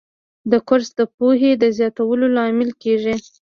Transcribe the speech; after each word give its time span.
کورس 0.67 0.89
د 0.99 1.01
پوهې 1.15 1.51
زیاتولو 1.77 2.25
لامل 2.35 2.69
کېږي. 2.81 3.15